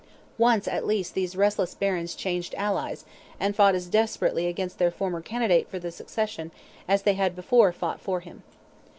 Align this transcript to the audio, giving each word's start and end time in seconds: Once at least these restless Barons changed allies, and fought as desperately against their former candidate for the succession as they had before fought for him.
Once 0.39 0.67
at 0.67 0.87
least 0.87 1.13
these 1.13 1.35
restless 1.35 1.75
Barons 1.75 2.15
changed 2.15 2.55
allies, 2.57 3.05
and 3.39 3.55
fought 3.55 3.75
as 3.75 3.85
desperately 3.85 4.47
against 4.47 4.79
their 4.79 4.89
former 4.89 5.21
candidate 5.21 5.69
for 5.69 5.77
the 5.77 5.91
succession 5.91 6.49
as 6.87 7.03
they 7.03 7.13
had 7.13 7.35
before 7.35 7.71
fought 7.71 8.01
for 8.01 8.19
him. 8.19 8.41